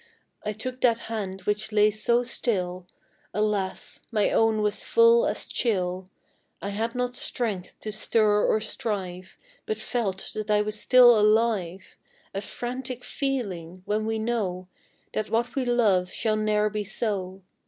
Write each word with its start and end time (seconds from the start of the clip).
I 0.43 0.51
took 0.53 0.81
that 0.81 0.97
hand 1.13 1.41
which 1.41 1.71
lay 1.71 1.91
so 1.91 2.23
still, 2.23 2.87
Alas! 3.35 4.01
my 4.11 4.31
own 4.31 4.63
was 4.63 4.83
full 4.83 5.27
as 5.27 5.45
chill; 5.45 6.09
I 6.59 6.69
had 6.69 6.95
not 6.95 7.15
strength 7.15 7.79
to 7.81 7.91
stir 7.91 8.43
or 8.43 8.59
strive, 8.61 9.37
But 9.67 9.77
felt 9.77 10.31
that 10.33 10.49
I 10.49 10.63
was 10.63 10.79
still 10.79 11.19
alive, 11.19 11.97
A 12.33 12.41
frantic 12.41 13.03
feeling 13.03 13.83
when 13.85 14.07
we 14.07 14.17
know 14.17 14.67
That 15.13 15.29
what 15.29 15.53
we 15.53 15.65
love 15.65 16.11
shall 16.11 16.35
ne'er 16.35 16.71
be 16.71 16.83
so. 16.83 17.43